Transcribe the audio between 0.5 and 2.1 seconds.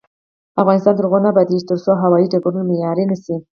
افغانستان تر هغو نه ابادیږي، ترڅو